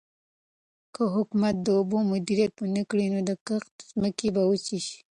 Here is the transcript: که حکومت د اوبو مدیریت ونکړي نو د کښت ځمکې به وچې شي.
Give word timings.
که 0.93 1.03
حکومت 1.15 1.55
د 1.61 1.67
اوبو 1.79 1.97
مدیریت 2.11 2.53
ونکړي 2.59 3.05
نو 3.13 3.19
د 3.29 3.31
کښت 3.47 3.75
ځمکې 3.91 4.27
به 4.35 4.41
وچې 4.49 4.79
شي. 4.87 4.97